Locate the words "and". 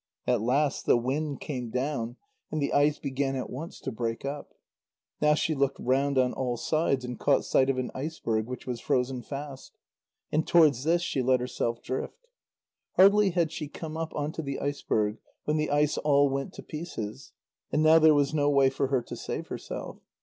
2.51-2.59, 7.05-7.19, 10.31-10.47, 17.71-17.83